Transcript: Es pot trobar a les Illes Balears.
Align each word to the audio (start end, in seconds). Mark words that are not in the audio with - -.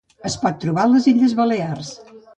Es 0.29 0.37
pot 0.45 0.57
trobar 0.63 0.85
a 0.89 0.91
les 0.95 1.09
Illes 1.13 1.39
Balears. 1.41 1.97